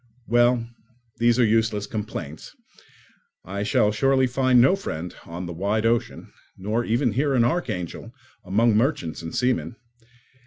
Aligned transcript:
Well, 0.25 0.67
these 1.19 1.37
are 1.37 1.45
useless 1.45 1.85
complaints; 1.85 2.55
I 3.45 3.61
shall 3.61 3.91
certainly 3.93 4.25
find 4.25 4.59
no 4.59 4.75
friend 4.75 5.13
on 5.27 5.45
the 5.45 5.53
wide 5.53 5.85
ocean, 5.85 6.33
nor 6.57 6.83
even 6.83 7.11
here 7.13 7.35
in 7.35 7.43
Archangel, 7.45 8.11
among 8.43 8.75
merchants 8.75 9.21
and 9.21 9.35
seamen. 9.35 9.75